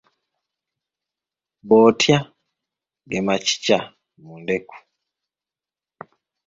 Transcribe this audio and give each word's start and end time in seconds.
Botya 1.67 2.17
ge 3.09 3.19
makikya 3.25 3.79
mu 4.23 4.33
ndeku. 4.41 4.77